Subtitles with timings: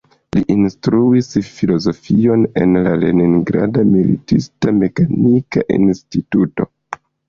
[0.35, 6.73] Li instruis filozofion en la Leningrada Militista Mekanika Instituto.